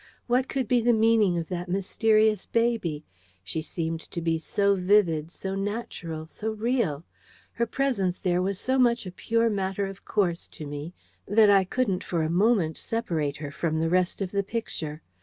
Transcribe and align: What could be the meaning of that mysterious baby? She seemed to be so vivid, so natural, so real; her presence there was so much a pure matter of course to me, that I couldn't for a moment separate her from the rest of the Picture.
What 0.25 0.47
could 0.47 0.67
be 0.67 0.81
the 0.81 0.93
meaning 0.93 1.37
of 1.37 1.49
that 1.49 1.69
mysterious 1.69 2.47
baby? 2.47 3.05
She 3.43 3.61
seemed 3.61 3.99
to 4.09 4.19
be 4.19 4.39
so 4.39 4.73
vivid, 4.73 5.29
so 5.29 5.53
natural, 5.53 6.25
so 6.25 6.53
real; 6.53 7.03
her 7.53 7.67
presence 7.67 8.19
there 8.19 8.41
was 8.41 8.59
so 8.59 8.79
much 8.79 9.05
a 9.05 9.11
pure 9.11 9.47
matter 9.47 9.85
of 9.85 10.03
course 10.03 10.47
to 10.47 10.65
me, 10.65 10.95
that 11.27 11.51
I 11.51 11.65
couldn't 11.65 12.03
for 12.03 12.23
a 12.23 12.31
moment 12.31 12.77
separate 12.77 13.37
her 13.37 13.51
from 13.51 13.79
the 13.79 13.89
rest 13.91 14.23
of 14.23 14.31
the 14.31 14.41
Picture. 14.41 15.03